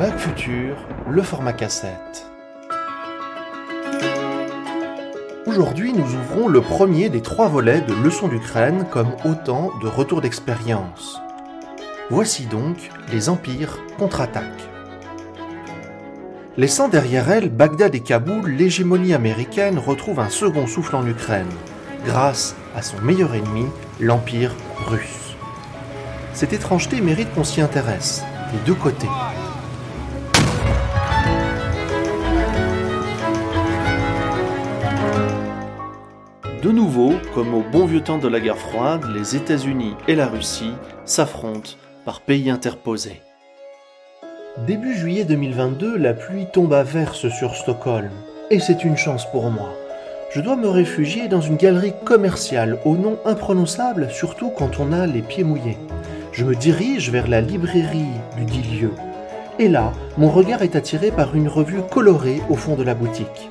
Bac 0.00 0.16
Futur, 0.16 0.76
le 1.10 1.20
format 1.20 1.52
cassette. 1.52 2.26
Aujourd'hui, 5.44 5.92
nous 5.92 6.14
ouvrons 6.14 6.48
le 6.48 6.62
premier 6.62 7.10
des 7.10 7.20
trois 7.20 7.48
volets 7.48 7.82
de 7.82 7.92
Leçons 7.92 8.28
d'Ukraine 8.28 8.86
comme 8.90 9.14
autant 9.26 9.70
de 9.82 9.88
retours 9.88 10.22
d'expérience. 10.22 11.20
Voici 12.08 12.46
donc 12.46 12.78
les 13.12 13.28
empires 13.28 13.76
contre-attaquent. 13.98 14.70
Laissant 16.56 16.88
derrière 16.88 17.30
elle 17.30 17.50
Bagdad 17.50 17.94
et 17.94 18.00
Kaboul, 18.00 18.52
l'hégémonie 18.52 19.12
américaine 19.12 19.78
retrouve 19.78 20.20
un 20.20 20.30
second 20.30 20.66
souffle 20.66 20.96
en 20.96 21.06
Ukraine, 21.06 21.52
grâce 22.06 22.56
à 22.74 22.80
son 22.80 22.98
meilleur 23.02 23.34
ennemi, 23.34 23.66
l'Empire 24.00 24.54
russe. 24.86 25.36
Cette 26.32 26.54
étrangeté 26.54 27.02
mérite 27.02 27.30
qu'on 27.34 27.44
s'y 27.44 27.60
intéresse, 27.60 28.24
des 28.50 28.64
deux 28.64 28.74
côtés. 28.80 29.06
De 36.62 36.70
nouveau, 36.70 37.14
comme 37.32 37.54
au 37.54 37.62
bon 37.62 37.86
vieux 37.86 38.02
temps 38.02 38.18
de 38.18 38.28
la 38.28 38.38
guerre 38.38 38.58
froide, 38.58 39.06
les 39.14 39.34
États-Unis 39.34 39.94
et 40.08 40.14
la 40.14 40.26
Russie 40.26 40.74
s'affrontent 41.06 41.70
par 42.04 42.20
pays 42.20 42.50
interposés. 42.50 43.22
Début 44.66 44.94
juillet 44.94 45.24
2022, 45.24 45.96
la 45.96 46.12
pluie 46.12 46.48
tombe 46.52 46.74
à 46.74 46.82
verse 46.82 47.30
sur 47.30 47.54
Stockholm. 47.54 48.10
Et 48.50 48.60
c'est 48.60 48.84
une 48.84 48.98
chance 48.98 49.24
pour 49.30 49.50
moi. 49.50 49.72
Je 50.34 50.42
dois 50.42 50.56
me 50.56 50.68
réfugier 50.68 51.28
dans 51.28 51.40
une 51.40 51.56
galerie 51.56 51.94
commerciale 52.04 52.78
au 52.84 52.94
nom 52.94 53.18
imprononçable, 53.24 54.08
surtout 54.10 54.50
quand 54.50 54.80
on 54.80 54.92
a 54.92 55.06
les 55.06 55.22
pieds 55.22 55.44
mouillés. 55.44 55.78
Je 56.30 56.44
me 56.44 56.54
dirige 56.54 57.10
vers 57.10 57.26
la 57.26 57.40
librairie 57.40 58.04
du 58.36 58.44
dit 58.44 58.80
lieu. 58.80 58.90
Et 59.58 59.68
là, 59.68 59.94
mon 60.18 60.28
regard 60.28 60.60
est 60.60 60.76
attiré 60.76 61.10
par 61.10 61.34
une 61.34 61.48
revue 61.48 61.80
colorée 61.90 62.42
au 62.50 62.54
fond 62.54 62.76
de 62.76 62.82
la 62.82 62.94
boutique. 62.94 63.48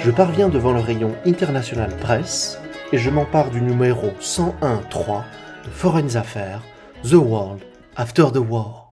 Je 0.00 0.12
parviens 0.12 0.48
devant 0.48 0.72
le 0.72 0.78
rayon 0.78 1.12
International 1.26 1.90
Press 1.96 2.60
et 2.92 2.98
je 2.98 3.10
m'empare 3.10 3.50
du 3.50 3.60
numéro 3.60 4.06
101.3 4.20 5.24
de 5.64 5.70
Foreign 5.70 6.16
Affairs, 6.16 6.62
The 7.02 7.14
World 7.14 7.62
After 7.96 8.26
the 8.32 8.38
War. 8.38 8.90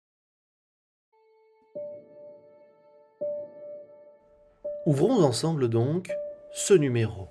Ouvrons 4.85 5.23
ensemble 5.23 5.69
donc 5.69 6.11
ce 6.51 6.73
numéro. 6.73 7.29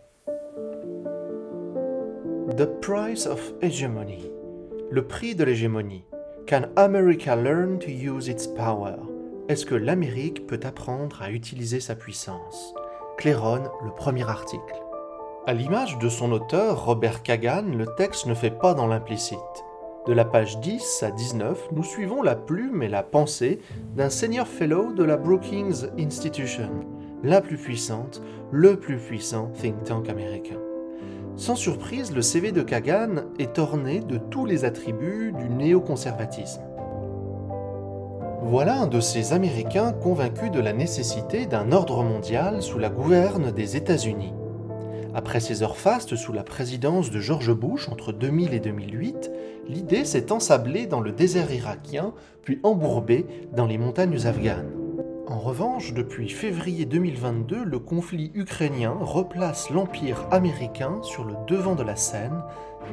The 2.56 2.66
Price 2.80 3.26
of 3.26 3.52
Hegemony. 3.60 4.30
Le 4.90 5.06
prix 5.06 5.34
de 5.34 5.44
l'hégémonie. 5.44 6.04
Can 6.46 6.62
America 6.76 7.36
learn 7.36 7.78
to 7.78 7.90
use 7.90 8.28
its 8.28 8.46
power? 8.46 8.96
Est-ce 9.50 9.66
que 9.66 9.74
l'Amérique 9.74 10.46
peut 10.46 10.60
apprendre 10.62 11.20
à 11.20 11.30
utiliser 11.30 11.80
sa 11.80 11.94
puissance? 11.94 12.74
Claironne, 13.18 13.68
le 13.84 13.90
premier 13.90 14.30
article. 14.30 14.76
À 15.44 15.52
l'image 15.52 15.98
de 15.98 16.08
son 16.08 16.30
auteur, 16.30 16.84
Robert 16.84 17.24
Kagan, 17.24 17.64
le 17.76 17.86
texte 17.96 18.26
ne 18.26 18.34
fait 18.34 18.52
pas 18.52 18.74
dans 18.74 18.86
l'implicite. 18.86 19.38
De 20.06 20.12
la 20.12 20.24
page 20.24 20.60
10 20.60 21.02
à 21.02 21.10
19, 21.10 21.70
nous 21.72 21.82
suivons 21.82 22.22
la 22.22 22.36
plume 22.36 22.80
et 22.80 22.88
la 22.88 23.02
pensée 23.02 23.58
d'un 23.96 24.08
senior 24.08 24.46
fellow 24.46 24.92
de 24.92 25.02
la 25.02 25.16
Brookings 25.16 25.88
Institution, 25.98 26.70
la 27.24 27.40
plus 27.40 27.58
puissante, 27.58 28.22
le 28.52 28.78
plus 28.78 28.98
puissant 28.98 29.48
think 29.60 29.82
tank 29.82 30.08
américain. 30.08 30.60
Sans 31.34 31.56
surprise, 31.56 32.14
le 32.14 32.22
CV 32.22 32.52
de 32.52 32.62
Kagan 32.62 33.24
est 33.40 33.58
orné 33.58 33.98
de 33.98 34.18
tous 34.18 34.46
les 34.46 34.64
attributs 34.64 35.32
du 35.32 35.48
néoconservatisme. 35.50 36.67
Voilà 38.42 38.82
un 38.82 38.86
de 38.86 39.00
ces 39.00 39.32
Américains 39.32 39.92
convaincus 39.92 40.50
de 40.52 40.60
la 40.60 40.72
nécessité 40.72 41.46
d'un 41.46 41.72
ordre 41.72 42.04
mondial 42.04 42.62
sous 42.62 42.78
la 42.78 42.88
gouverne 42.88 43.50
des 43.50 43.76
États-Unis. 43.76 44.32
Après 45.12 45.40
ses 45.40 45.64
heures 45.64 45.76
fastes 45.76 46.14
sous 46.14 46.32
la 46.32 46.44
présidence 46.44 47.10
de 47.10 47.18
George 47.18 47.52
Bush 47.52 47.88
entre 47.88 48.12
2000 48.12 48.54
et 48.54 48.60
2008, 48.60 49.32
l'idée 49.66 50.04
s'est 50.04 50.30
ensablée 50.30 50.86
dans 50.86 51.00
le 51.00 51.10
désert 51.10 51.52
irakien, 51.52 52.14
puis 52.42 52.60
embourbée 52.62 53.26
dans 53.54 53.66
les 53.66 53.76
montagnes 53.76 54.26
afghanes. 54.26 54.70
En 55.26 55.40
revanche, 55.40 55.92
depuis 55.92 56.28
février 56.28 56.86
2022, 56.86 57.64
le 57.64 57.78
conflit 57.80 58.30
ukrainien 58.34 58.96
replace 59.00 59.68
l'Empire 59.70 60.26
américain 60.30 61.00
sur 61.02 61.24
le 61.24 61.34
devant 61.48 61.74
de 61.74 61.82
la 61.82 61.96
scène, 61.96 62.42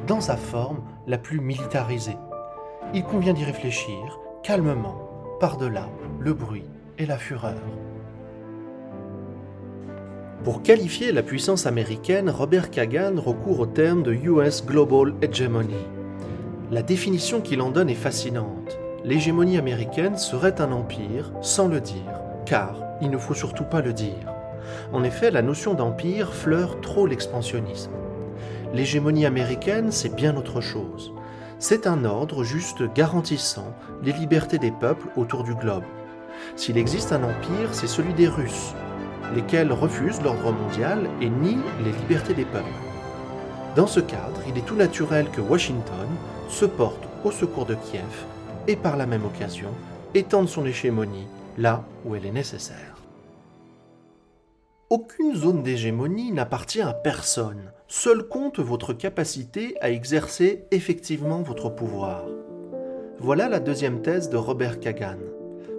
dans 0.08 0.20
sa 0.20 0.36
forme 0.36 0.82
la 1.06 1.18
plus 1.18 1.40
militarisée. 1.40 2.18
Il 2.92 3.04
convient 3.04 3.32
d'y 3.32 3.44
réfléchir, 3.44 4.18
calmement, 4.42 5.05
par-delà 5.38 5.88
le 6.18 6.32
bruit 6.32 6.64
et 6.98 7.06
la 7.06 7.18
fureur. 7.18 7.60
Pour 10.44 10.62
qualifier 10.62 11.12
la 11.12 11.22
puissance 11.22 11.66
américaine, 11.66 12.30
Robert 12.30 12.70
Kagan 12.70 13.20
recourt 13.20 13.60
au 13.60 13.66
terme 13.66 14.02
de 14.02 14.12
US 14.12 14.64
Global 14.64 15.14
Hegemony. 15.20 15.74
La 16.70 16.82
définition 16.82 17.40
qu'il 17.40 17.60
en 17.60 17.70
donne 17.70 17.90
est 17.90 17.94
fascinante. 17.94 18.78
L'hégémonie 19.04 19.58
américaine 19.58 20.16
serait 20.16 20.60
un 20.60 20.72
empire 20.72 21.32
sans 21.42 21.68
le 21.68 21.80
dire, 21.80 22.20
car 22.44 22.76
il 23.00 23.10
ne 23.10 23.18
faut 23.18 23.34
surtout 23.34 23.64
pas 23.64 23.82
le 23.82 23.92
dire. 23.92 24.32
En 24.92 25.04
effet, 25.04 25.30
la 25.30 25.42
notion 25.42 25.74
d'empire 25.74 26.32
fleure 26.32 26.80
trop 26.80 27.06
l'expansionnisme. 27.06 27.92
L'hégémonie 28.72 29.26
américaine, 29.26 29.92
c'est 29.92 30.14
bien 30.14 30.36
autre 30.36 30.60
chose. 30.60 31.12
C'est 31.68 31.88
un 31.88 32.04
ordre 32.04 32.44
juste 32.44 32.84
garantissant 32.94 33.74
les 34.04 34.12
libertés 34.12 34.56
des 34.56 34.70
peuples 34.70 35.08
autour 35.16 35.42
du 35.42 35.52
globe. 35.52 35.82
S'il 36.54 36.78
existe 36.78 37.10
un 37.10 37.24
empire, 37.24 37.70
c'est 37.72 37.88
celui 37.88 38.14
des 38.14 38.28
Russes, 38.28 38.72
lesquels 39.34 39.72
refusent 39.72 40.22
l'ordre 40.22 40.52
mondial 40.52 41.10
et 41.20 41.28
nient 41.28 41.64
les 41.82 41.90
libertés 41.90 42.34
des 42.34 42.44
peuples. 42.44 42.68
Dans 43.74 43.88
ce 43.88 43.98
cadre, 43.98 44.40
il 44.46 44.56
est 44.56 44.64
tout 44.64 44.76
naturel 44.76 45.28
que 45.32 45.40
Washington 45.40 46.06
se 46.48 46.66
porte 46.66 47.02
au 47.24 47.32
secours 47.32 47.66
de 47.66 47.74
Kiev 47.74 48.04
et 48.68 48.76
par 48.76 48.96
la 48.96 49.06
même 49.06 49.24
occasion 49.24 49.70
étende 50.14 50.48
son 50.48 50.66
hégémonie 50.66 51.26
là 51.58 51.82
où 52.04 52.14
elle 52.14 52.26
est 52.26 52.30
nécessaire. 52.30 52.95
Aucune 54.88 55.34
zone 55.34 55.64
d'hégémonie 55.64 56.30
n'appartient 56.30 56.80
à 56.80 56.92
personne. 56.92 57.72
Seul 57.88 58.28
compte 58.28 58.60
votre 58.60 58.92
capacité 58.92 59.74
à 59.80 59.90
exercer 59.90 60.62
effectivement 60.70 61.42
votre 61.42 61.70
pouvoir. 61.70 62.24
Voilà 63.18 63.48
la 63.48 63.58
deuxième 63.58 64.00
thèse 64.00 64.30
de 64.30 64.36
Robert 64.36 64.78
Kagan. 64.78 65.18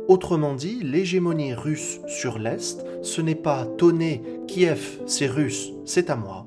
Autrement 0.10 0.56
dit, 0.56 0.82
l'hégémonie 0.84 1.54
russe 1.54 2.02
sur 2.08 2.38
l'Est, 2.38 2.86
ce 3.02 3.22
n'est 3.22 3.34
pas 3.34 3.66
tonner 3.78 4.24
Kiev, 4.46 5.00
c'est 5.06 5.28
russe, 5.28 5.72
c'est 5.86 6.10
à 6.10 6.18
moi. 6.18 6.46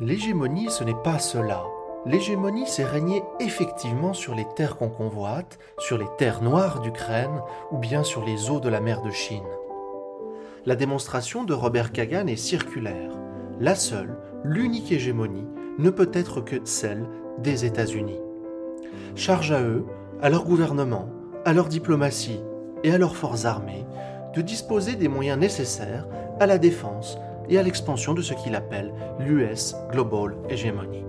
L'hégémonie, 0.00 0.68
ce 0.68 0.84
n'est 0.84 1.02
pas 1.02 1.18
cela. 1.18 1.64
L'hégémonie, 2.04 2.66
c'est 2.66 2.84
régner 2.84 3.22
effectivement 3.40 4.12
sur 4.12 4.34
les 4.34 4.46
terres 4.54 4.76
qu'on 4.76 4.90
convoite, 4.90 5.58
sur 5.78 5.96
les 5.96 6.08
terres 6.18 6.42
noires 6.42 6.82
d'Ukraine 6.82 7.40
ou 7.70 7.78
bien 7.78 8.04
sur 8.04 8.22
les 8.22 8.50
eaux 8.50 8.60
de 8.60 8.68
la 8.68 8.82
mer 8.82 9.00
de 9.00 9.10
Chine 9.10 9.48
la 10.66 10.76
démonstration 10.76 11.44
de 11.44 11.54
Robert 11.54 11.92
Kagan 11.92 12.26
est 12.26 12.36
circulaire. 12.36 13.12
La 13.60 13.74
seule, 13.74 14.16
l'unique 14.44 14.92
hégémonie 14.92 15.46
ne 15.78 15.90
peut 15.90 16.10
être 16.12 16.40
que 16.40 16.56
celle 16.64 17.06
des 17.38 17.64
États-Unis. 17.64 18.20
Charge 19.14 19.52
à 19.52 19.62
eux, 19.62 19.84
à 20.20 20.28
leur 20.28 20.44
gouvernement, 20.44 21.08
à 21.44 21.52
leur 21.52 21.68
diplomatie 21.68 22.40
et 22.84 22.92
à 22.92 22.98
leurs 22.98 23.16
forces 23.16 23.44
armées 23.44 23.86
de 24.34 24.42
disposer 24.42 24.94
des 24.94 25.08
moyens 25.08 25.38
nécessaires 25.38 26.06
à 26.38 26.46
la 26.46 26.58
défense 26.58 27.18
et 27.48 27.58
à 27.58 27.62
l'expansion 27.62 28.14
de 28.14 28.22
ce 28.22 28.34
qu'il 28.34 28.54
appelle 28.54 28.92
l'US 29.18 29.74
Global 29.90 30.36
Hegemony. 30.48 31.04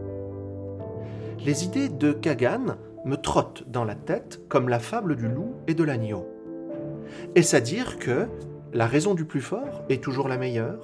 Les 1.46 1.64
idées 1.64 1.90
de 1.90 2.12
Kagan 2.14 2.78
me 3.06 3.16
trottent 3.16 3.64
dans 3.68 3.84
la 3.84 3.96
tête 3.96 4.42
comme 4.48 4.70
la 4.70 4.80
fable 4.80 5.16
du 5.16 5.28
loup 5.28 5.56
et 5.68 5.74
de 5.74 5.84
l'agneau. 5.84 6.28
Est-ce 7.36 7.56
à 7.56 7.60
dire 7.62 8.00
que 8.00 8.28
la 8.74 8.88
raison 8.88 9.14
du 9.16 9.26
plus 9.26 9.42
fort 9.42 9.84
est 9.90 10.02
toujours 10.02 10.30
la 10.30 10.38
meilleure 10.38 10.80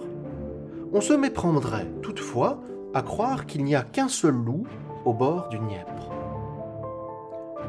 On 0.94 1.00
se 1.00 1.14
méprendrait, 1.14 1.88
toutefois, 2.02 2.60
à 2.94 3.02
croire 3.02 3.46
qu'il 3.46 3.64
n'y 3.64 3.76
a 3.76 3.84
qu'un 3.84 4.10
seul 4.10 4.34
loup 4.34 4.66
au 5.06 5.14
bord 5.14 5.48
du 5.50 5.58
Dniepr. 5.58 6.12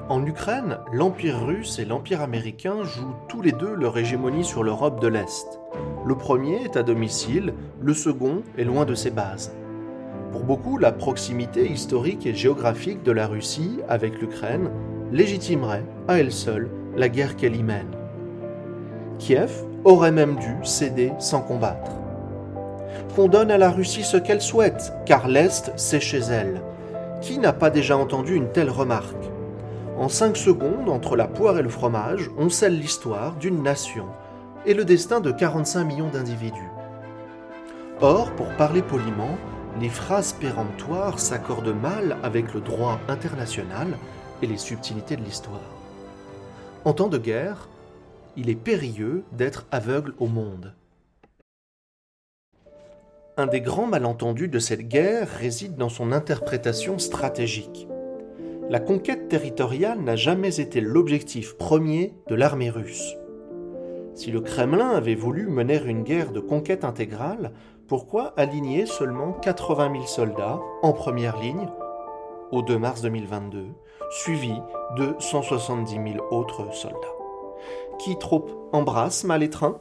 En 0.08 0.24
Ukraine, 0.24 0.78
l'Empire 0.92 1.46
russe 1.46 1.78
et 1.78 1.84
l'Empire 1.84 2.22
américain 2.22 2.82
jouent 2.82 3.14
tous 3.28 3.42
les 3.42 3.52
deux 3.52 3.74
leur 3.74 3.96
hégémonie 3.98 4.44
sur 4.44 4.64
l'Europe 4.64 5.00
de 5.00 5.08
l'Est. 5.08 5.60
Le 6.04 6.16
premier 6.16 6.62
est 6.64 6.76
à 6.76 6.82
domicile, 6.82 7.52
le 7.80 7.94
second 7.94 8.42
est 8.56 8.64
loin 8.64 8.86
de 8.86 8.94
ses 8.94 9.10
bases. 9.10 9.52
Pour 10.32 10.44
beaucoup, 10.44 10.78
la 10.78 10.92
proximité 10.92 11.70
historique 11.70 12.26
et 12.26 12.34
géographique 12.34 13.02
de 13.02 13.12
la 13.12 13.26
Russie 13.26 13.78
avec 13.88 14.20
l'Ukraine 14.20 14.70
légitimerait, 15.12 15.84
à 16.08 16.18
elle 16.18 16.32
seule, 16.32 16.70
la 16.96 17.08
guerre 17.08 17.36
qu'elle 17.36 17.56
y 17.56 17.62
mène. 17.62 17.90
Kiev 19.18 19.67
aurait 19.84 20.12
même 20.12 20.36
dû 20.36 20.56
céder 20.64 21.12
sans 21.18 21.40
combattre. 21.40 21.92
Qu'on 23.14 23.28
donne 23.28 23.50
à 23.50 23.58
la 23.58 23.70
Russie 23.70 24.04
ce 24.04 24.16
qu'elle 24.16 24.40
souhaite, 24.40 24.92
car 25.04 25.26
l'Est, 25.26 25.72
c'est 25.76 26.00
chez 26.00 26.20
elle. 26.20 26.62
Qui 27.20 27.38
n'a 27.38 27.52
pas 27.52 27.70
déjà 27.70 27.96
entendu 27.96 28.36
une 28.36 28.52
telle 28.52 28.70
remarque? 28.70 29.30
En 29.98 30.08
cinq 30.08 30.36
secondes, 30.36 30.88
entre 30.88 31.16
la 31.16 31.26
poire 31.26 31.58
et 31.58 31.62
le 31.62 31.68
fromage, 31.68 32.30
on 32.38 32.48
scelle 32.48 32.78
l'histoire 32.78 33.34
d'une 33.34 33.62
nation 33.62 34.04
et 34.66 34.74
le 34.74 34.84
destin 34.84 35.20
de 35.20 35.32
45 35.32 35.82
millions 35.82 36.10
d'individus. 36.10 36.70
Or, 38.00 38.30
pour 38.32 38.46
parler 38.50 38.82
poliment, 38.82 39.36
les 39.80 39.88
phrases 39.88 40.32
péremptoires 40.32 41.18
s'accordent 41.18 41.74
mal 41.82 42.16
avec 42.22 42.54
le 42.54 42.60
droit 42.60 43.00
international 43.08 43.98
et 44.42 44.46
les 44.46 44.56
subtilités 44.56 45.16
de 45.16 45.22
l'histoire. 45.22 45.60
En 46.84 46.92
temps 46.92 47.08
de 47.08 47.18
guerre, 47.18 47.68
il 48.38 48.48
est 48.48 48.54
périlleux 48.54 49.24
d'être 49.32 49.66
aveugle 49.72 50.14
au 50.20 50.28
monde. 50.28 50.72
Un 53.36 53.48
des 53.48 53.60
grands 53.60 53.86
malentendus 53.86 54.46
de 54.46 54.60
cette 54.60 54.86
guerre 54.86 55.28
réside 55.28 55.76
dans 55.76 55.88
son 55.88 56.12
interprétation 56.12 57.00
stratégique. 57.00 57.88
La 58.70 58.78
conquête 58.78 59.28
territoriale 59.28 60.00
n'a 60.00 60.14
jamais 60.14 60.60
été 60.60 60.80
l'objectif 60.80 61.56
premier 61.56 62.14
de 62.28 62.36
l'armée 62.36 62.70
russe. 62.70 63.16
Si 64.14 64.30
le 64.30 64.40
Kremlin 64.40 64.90
avait 64.90 65.16
voulu 65.16 65.48
mener 65.48 65.80
une 65.84 66.04
guerre 66.04 66.30
de 66.30 66.40
conquête 66.40 66.84
intégrale, 66.84 67.52
pourquoi 67.88 68.34
aligner 68.36 68.86
seulement 68.86 69.32
80 69.32 69.92
000 69.94 70.06
soldats 70.06 70.60
en 70.82 70.92
première 70.92 71.40
ligne 71.40 71.68
au 72.52 72.62
2 72.62 72.78
mars 72.78 73.02
2022, 73.02 73.66
suivis 74.10 74.60
de 74.96 75.16
170 75.18 76.12
000 76.12 76.26
autres 76.30 76.72
soldats? 76.72 77.17
Qui 77.98 78.18
trop 78.18 78.68
embrasse 78.72 79.24
mal 79.24 79.42
étreint 79.42 79.78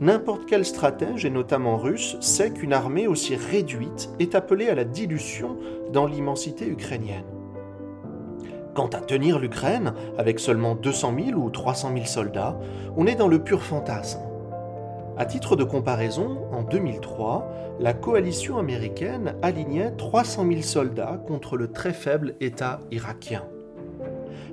N'importe 0.00 0.46
quel 0.46 0.64
stratège, 0.64 1.24
et 1.24 1.30
notamment 1.30 1.76
russe, 1.76 2.16
sait 2.20 2.50
qu'une 2.50 2.72
armée 2.72 3.06
aussi 3.06 3.36
réduite 3.36 4.10
est 4.18 4.34
appelée 4.34 4.68
à 4.68 4.74
la 4.74 4.84
dilution 4.84 5.56
dans 5.92 6.06
l'immensité 6.06 6.66
ukrainienne. 6.66 7.24
Quant 8.74 8.88
à 8.88 9.00
tenir 9.00 9.38
l'Ukraine, 9.38 9.92
avec 10.16 10.40
seulement 10.40 10.74
200 10.74 11.14
000 11.26 11.38
ou 11.38 11.50
300 11.50 11.92
000 11.94 12.06
soldats, 12.06 12.58
on 12.96 13.06
est 13.06 13.16
dans 13.16 13.28
le 13.28 13.42
pur 13.42 13.62
fantasme. 13.62 14.20
À 15.18 15.26
titre 15.26 15.56
de 15.56 15.64
comparaison, 15.64 16.38
en 16.52 16.62
2003, 16.62 17.76
la 17.80 17.92
coalition 17.92 18.56
américaine 18.56 19.36
alignait 19.42 19.90
300 19.90 20.46
000 20.48 20.62
soldats 20.62 21.22
contre 21.26 21.58
le 21.58 21.70
très 21.70 21.92
faible 21.92 22.34
État 22.40 22.80
irakien. 22.90 23.44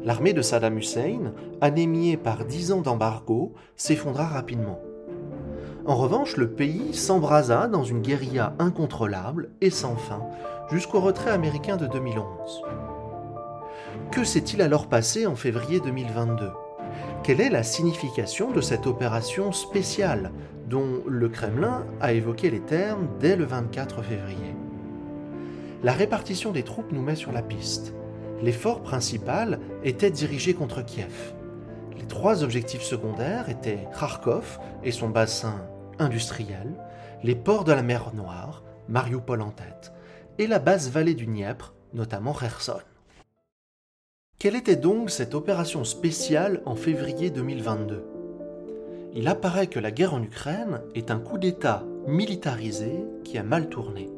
L'armée 0.03 0.31
de 0.33 0.41
Saddam 0.41 0.77
Hussein, 0.77 1.33
anémiée 1.59 2.15
par 2.15 2.45
10 2.45 2.71
ans 2.71 2.81
d'embargo, 2.81 3.53
s'effondra 3.75 4.25
rapidement. 4.25 4.79
En 5.85 5.95
revanche, 5.95 6.37
le 6.37 6.51
pays 6.51 6.93
s'embrasa 6.93 7.67
dans 7.67 7.83
une 7.83 8.01
guérilla 8.01 8.53
incontrôlable 8.59 9.49
et 9.59 9.69
sans 9.69 9.95
fin 9.95 10.21
jusqu'au 10.71 11.01
retrait 11.01 11.31
américain 11.31 11.75
de 11.75 11.87
2011. 11.87 12.61
Que 14.11 14.23
s'est-il 14.23 14.61
alors 14.61 14.87
passé 14.87 15.25
en 15.25 15.35
février 15.35 15.79
2022 15.81 16.49
Quelle 17.23 17.41
est 17.41 17.49
la 17.49 17.63
signification 17.63 18.51
de 18.51 18.61
cette 18.61 18.87
opération 18.87 19.51
spéciale 19.51 20.31
dont 20.69 21.01
le 21.07 21.27
Kremlin 21.27 21.85
a 21.99 22.13
évoqué 22.13 22.49
les 22.49 22.61
termes 22.61 23.07
dès 23.19 23.35
le 23.35 23.43
24 23.43 24.01
février? 24.01 24.55
La 25.83 25.91
répartition 25.91 26.51
des 26.51 26.63
troupes 26.63 26.91
nous 26.91 27.01
met 27.01 27.15
sur 27.15 27.31
la 27.31 27.41
piste. 27.41 27.93
L'effort 28.41 28.81
principal 28.81 29.59
était 29.83 30.11
dirigé 30.11 30.53
contre 30.53 30.81
Kiev. 30.81 31.33
Les 31.97 32.05
trois 32.05 32.43
objectifs 32.43 32.83
secondaires 32.83 33.49
étaient 33.49 33.87
Kharkov 33.99 34.59
et 34.83 34.91
son 34.91 35.09
bassin 35.09 35.65
industriel, 35.99 36.75
les 37.23 37.35
ports 37.35 37.65
de 37.65 37.73
la 37.73 37.83
mer 37.83 38.13
Noire, 38.13 38.63
Mariupol 38.87 39.41
en 39.41 39.51
tête, 39.51 39.91
et 40.37 40.47
la 40.47 40.59
basse 40.59 40.89
vallée 40.89 41.15
du 41.15 41.25
Dniepr, 41.25 41.73
notamment 41.93 42.33
Kherson. 42.33 42.79
Quelle 44.39 44.55
était 44.55 44.77
donc 44.77 45.09
cette 45.09 45.35
opération 45.35 45.83
spéciale 45.83 46.61
en 46.65 46.75
février 46.75 47.29
2022 47.29 48.05
Il 49.13 49.27
apparaît 49.27 49.67
que 49.67 49.79
la 49.79 49.91
guerre 49.91 50.13
en 50.13 50.23
Ukraine 50.23 50.81
est 50.95 51.11
un 51.11 51.19
coup 51.19 51.37
d'État 51.37 51.83
militarisé 52.07 53.03
qui 53.25 53.37
a 53.37 53.43
mal 53.43 53.67
tourné. 53.67 54.09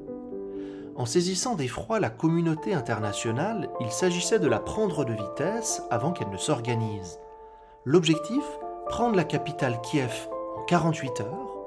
En 0.95 1.05
saisissant 1.05 1.55
d'effroi 1.55 1.99
la 1.99 2.09
communauté 2.09 2.73
internationale, 2.73 3.69
il 3.79 3.91
s'agissait 3.91 4.39
de 4.39 4.47
la 4.47 4.59
prendre 4.59 5.05
de 5.05 5.13
vitesse 5.13 5.81
avant 5.89 6.11
qu'elle 6.11 6.29
ne 6.29 6.37
s'organise. 6.37 7.19
L'objectif 7.85 8.43
Prendre 8.87 9.15
la 9.15 9.23
capitale 9.23 9.79
Kiev 9.81 10.27
en 10.57 10.63
48 10.63 11.21
heures, 11.21 11.57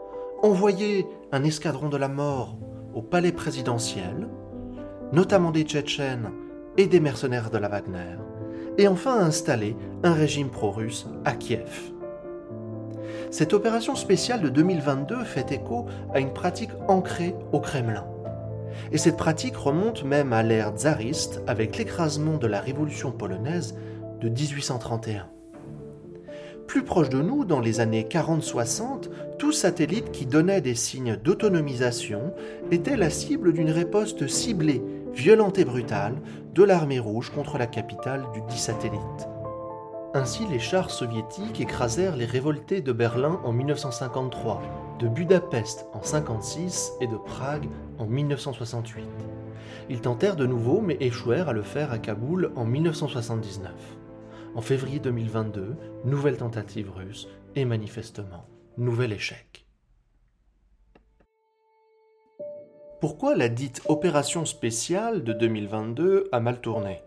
envoyer 0.43 1.06
un 1.32 1.43
escadron 1.43 1.88
de 1.88 1.97
la 1.97 2.09
mort 2.09 2.55
au 2.93 3.00
palais 3.00 3.32
présidentiel, 3.32 4.29
notamment 5.11 5.50
des 5.50 5.62
Tchétchènes 5.62 6.31
et 6.77 6.87
des 6.87 7.00
mercenaires 7.00 7.50
de 7.50 7.56
la 7.56 7.69
Wagner, 7.69 8.19
et 8.77 8.88
enfin 8.88 9.19
installer 9.20 9.75
un 10.03 10.12
régime 10.12 10.50
pro-russe 10.50 11.06
à 11.25 11.32
Kiev. 11.32 11.94
Cette 13.31 13.55
opération 13.55 13.97
spéciale 13.97 14.43
de 14.43 14.50
2022 14.50 15.25
fait 15.25 15.50
écho 15.50 15.87
à 16.12 16.20
une 16.20 16.35
pratique 16.35 16.73
ancrée 16.88 17.35
au 17.53 17.61
Kremlin. 17.61 18.06
Et 18.93 18.99
cette 18.99 19.17
pratique 19.17 19.56
remonte 19.56 20.05
même 20.05 20.32
à 20.32 20.43
l'ère 20.43 20.71
tsariste 20.71 21.41
avec 21.47 21.76
l'écrasement 21.76 22.37
de 22.37 22.47
la 22.47 22.61
révolution 22.61 23.12
polonaise 23.12 23.75
de 24.21 24.29
1831. 24.29 25.26
Plus 26.67 26.82
proche 26.82 27.11
de 27.11 27.21
nous, 27.21 27.44
dans 27.44 27.61
les 27.61 27.81
années 27.81 28.06
40-60, 28.09 29.11
tout 29.38 29.53
satellite 29.53 30.11
qui 30.12 30.26
donnait 30.26 30.61
des 30.61 30.75
signes 30.75 31.17
d'autonomisation 31.17 32.32
était 32.71 32.97
la 32.97 33.11
cible 33.11 33.53
d'une 33.53 33.71
riposte 33.71 34.26
ciblée, 34.26 34.82
violente 35.12 35.59
et 35.59 35.65
brutale 35.65 36.15
de 36.55 36.62
l'armée 36.65 36.99
rouge 36.99 37.31
contre 37.31 37.59
la 37.59 37.67
capitale 37.67 38.25
du 38.32 38.41
dit 38.49 38.59
satellite. 38.59 39.29
Ainsi, 40.16 40.46
les 40.46 40.61
chars 40.61 40.93
soviétiques 40.93 41.61
écrasèrent 41.61 42.14
les 42.14 42.25
révoltés 42.25 42.81
de 42.81 42.93
Berlin 42.93 43.40
en 43.43 43.50
1953, 43.50 44.62
de 45.00 45.08
Budapest 45.08 45.87
en 45.93 45.99
1956 45.99 46.93
et 47.00 47.08
de 47.08 47.16
Prague 47.16 47.69
en 47.99 48.06
1968. 48.06 49.05
Ils 49.90 50.00
tentèrent 50.00 50.37
de 50.37 50.46
nouveau 50.46 50.81
mais 50.81 50.96
échouèrent 51.00 51.49
à 51.49 51.52
le 51.52 51.62
faire 51.62 51.90
à 51.90 51.99
Kaboul 51.99 52.52
en 52.55 52.64
1979. 52.64 53.72
En 54.55 54.61
février 54.61 55.00
2022, 55.00 55.75
nouvelle 56.05 56.37
tentative 56.37 56.93
russe 56.93 57.26
et 57.56 57.64
manifestement, 57.64 58.46
nouvel 58.78 59.12
échec. 59.12 59.67
Pourquoi 63.00 63.34
la 63.34 63.49
dite 63.49 63.82
opération 63.87 64.44
spéciale 64.44 65.25
de 65.25 65.32
2022 65.32 66.28
a 66.31 66.38
mal 66.38 66.60
tourné? 66.60 67.02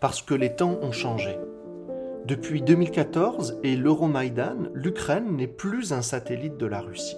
Parce 0.00 0.22
que 0.22 0.32
les 0.32 0.56
temps 0.56 0.78
ont 0.80 0.92
changé. 0.92 1.36
Depuis 2.24 2.62
2014 2.62 3.58
et 3.64 3.74
l'Euromaïdan, 3.74 4.68
l'Ukraine 4.74 5.36
n'est 5.36 5.48
plus 5.48 5.92
un 5.92 6.02
satellite 6.02 6.56
de 6.56 6.66
la 6.66 6.80
Russie. 6.80 7.16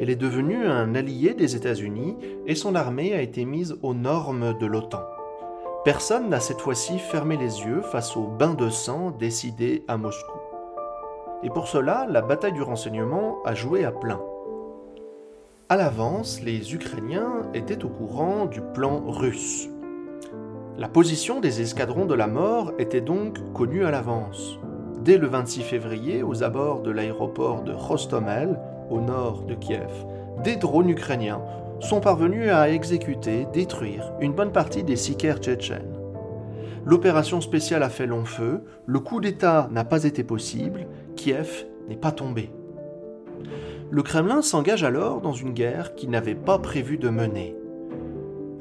Elle 0.00 0.10
est 0.10 0.16
devenue 0.16 0.66
un 0.66 0.96
allié 0.96 1.32
des 1.32 1.54
États-Unis 1.54 2.16
et 2.44 2.56
son 2.56 2.74
armée 2.74 3.14
a 3.14 3.22
été 3.22 3.44
mise 3.44 3.76
aux 3.82 3.94
normes 3.94 4.58
de 4.58 4.66
l'OTAN. 4.66 5.04
Personne 5.84 6.28
n'a 6.28 6.40
cette 6.40 6.60
fois-ci 6.60 6.98
fermé 6.98 7.36
les 7.36 7.60
yeux 7.60 7.82
face 7.82 8.16
au 8.16 8.24
bain 8.24 8.54
de 8.54 8.68
sang 8.68 9.12
décidé 9.12 9.84
à 9.86 9.96
Moscou. 9.96 10.38
Et 11.44 11.50
pour 11.50 11.68
cela, 11.68 12.08
la 12.10 12.20
bataille 12.20 12.52
du 12.52 12.62
renseignement 12.62 13.36
a 13.44 13.54
joué 13.54 13.84
à 13.84 13.92
plein. 13.92 14.20
À 15.68 15.76
l'avance, 15.76 16.40
les 16.42 16.74
Ukrainiens 16.74 17.42
étaient 17.54 17.84
au 17.84 17.88
courant 17.88 18.46
du 18.46 18.60
plan 18.60 19.04
russe. 19.06 19.68
La 20.78 20.88
position 20.88 21.40
des 21.40 21.62
escadrons 21.62 22.04
de 22.04 22.12
la 22.12 22.26
mort 22.26 22.74
était 22.78 23.00
donc 23.00 23.38
connue 23.54 23.86
à 23.86 23.90
l'avance. 23.90 24.58
Dès 25.02 25.16
le 25.16 25.26
26 25.26 25.62
février, 25.62 26.22
aux 26.22 26.42
abords 26.42 26.82
de 26.82 26.90
l'aéroport 26.90 27.62
de 27.62 27.72
Rostomel, 27.72 28.60
au 28.90 29.00
nord 29.00 29.44
de 29.44 29.54
Kiev, 29.54 29.90
des 30.44 30.56
drones 30.56 30.90
ukrainiens 30.90 31.40
sont 31.80 32.00
parvenus 32.00 32.50
à 32.50 32.68
exécuter, 32.68 33.46
détruire 33.54 34.12
une 34.20 34.34
bonne 34.34 34.52
partie 34.52 34.84
des 34.84 34.96
sicaires 34.96 35.38
tchétchènes. 35.38 35.96
L'opération 36.84 37.40
spéciale 37.40 37.82
a 37.82 37.88
fait 37.88 38.06
long 38.06 38.26
feu, 38.26 38.62
le 38.84 39.00
coup 39.00 39.22
d'État 39.22 39.70
n'a 39.72 39.84
pas 39.84 40.04
été 40.04 40.24
possible, 40.24 40.86
Kiev 41.16 41.64
n'est 41.88 41.96
pas 41.96 42.12
tombé. 42.12 42.50
Le 43.90 44.02
Kremlin 44.02 44.42
s'engage 44.42 44.84
alors 44.84 45.22
dans 45.22 45.32
une 45.32 45.54
guerre 45.54 45.94
qu'il 45.94 46.10
n'avait 46.10 46.34
pas 46.34 46.58
prévu 46.58 46.98
de 46.98 47.08
mener. 47.08 47.56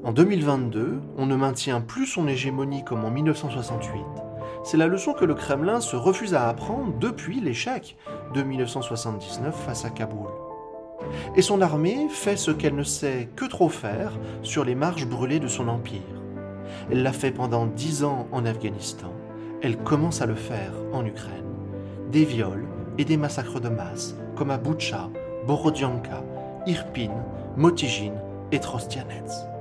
En 0.05 0.13
2022, 0.13 1.01
on 1.17 1.25
ne 1.25 1.35
maintient 1.35 1.81
plus 1.81 2.05
son 2.05 2.27
hégémonie 2.27 2.83
comme 2.83 3.03
en 3.05 3.09
1968. 3.09 4.03
C'est 4.63 4.77
la 4.77 4.85
leçon 4.85 5.13
que 5.13 5.25
le 5.25 5.33
Kremlin 5.33 5.81
se 5.81 5.95
refuse 5.95 6.35
à 6.35 6.47
apprendre 6.47 6.93
depuis 6.99 7.41
l'échec 7.41 7.97
de 8.35 8.43
1979 8.43 9.55
face 9.65 9.83
à 9.83 9.89
Kaboul. 9.89 10.29
Et 11.35 11.41
son 11.41 11.59
armée 11.59 12.07
fait 12.11 12.37
ce 12.37 12.51
qu'elle 12.51 12.75
ne 12.75 12.83
sait 12.83 13.29
que 13.35 13.45
trop 13.45 13.67
faire 13.67 14.13
sur 14.43 14.63
les 14.63 14.75
marches 14.75 15.07
brûlées 15.07 15.39
de 15.39 15.47
son 15.47 15.67
empire. 15.67 16.21
Elle 16.91 17.01
l'a 17.01 17.11
fait 17.11 17.31
pendant 17.31 17.65
dix 17.65 18.03
ans 18.03 18.27
en 18.31 18.45
Afghanistan. 18.45 19.11
Elle 19.63 19.77
commence 19.77 20.21
à 20.21 20.27
le 20.27 20.35
faire 20.35 20.73
en 20.93 21.03
Ukraine. 21.03 21.31
Des 22.11 22.25
viols 22.25 22.67
et 22.99 23.05
des 23.05 23.17
massacres 23.17 23.59
de 23.59 23.69
masse, 23.69 24.15
comme 24.35 24.51
à 24.51 24.59
Boutcha, 24.59 25.09
Borodianka, 25.47 26.23
Irpin, 26.67 27.09
Motijin 27.57 28.13
et 28.51 28.59
Trostianets. 28.59 29.54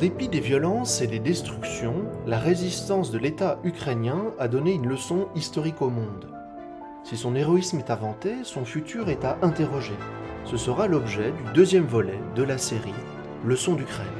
Dépit 0.00 0.28
des 0.28 0.40
violences 0.40 1.02
et 1.02 1.06
des 1.06 1.18
destructions, 1.18 2.06
la 2.26 2.38
résistance 2.38 3.10
de 3.10 3.18
l'État 3.18 3.58
ukrainien 3.64 4.32
a 4.38 4.48
donné 4.48 4.72
une 4.72 4.88
leçon 4.88 5.28
historique 5.36 5.82
au 5.82 5.90
monde. 5.90 6.26
Si 7.04 7.18
son 7.18 7.36
héroïsme 7.36 7.80
est 7.80 7.90
inventé, 7.90 8.32
son 8.42 8.64
futur 8.64 9.10
est 9.10 9.26
à 9.26 9.36
interroger. 9.42 9.96
Ce 10.46 10.56
sera 10.56 10.86
l'objet 10.86 11.32
du 11.32 11.52
deuxième 11.52 11.84
volet 11.84 12.18
de 12.34 12.42
la 12.42 12.56
série 12.56 12.94
Leçon 13.44 13.74
d'Ukraine. 13.74 14.19